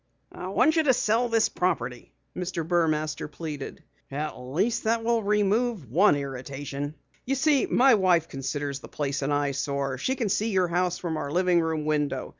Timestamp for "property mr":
1.47-2.67